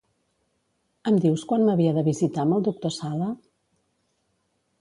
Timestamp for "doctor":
2.71-2.97